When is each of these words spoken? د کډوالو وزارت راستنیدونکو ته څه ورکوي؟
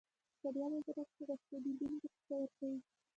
د 0.03 0.03
کډوالو 0.41 0.77
وزارت 0.85 1.11
راستنیدونکو 1.29 2.07
ته 2.13 2.17
څه 2.27 2.33
ورکوي؟ 2.41 2.79